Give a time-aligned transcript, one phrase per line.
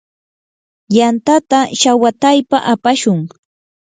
[0.95, 3.19] yantata shawataypa apashun.